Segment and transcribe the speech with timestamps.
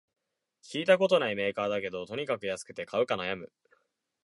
[0.63, 3.51] 聞いたことないメーカーだけど、とにかく安くて買うか悩む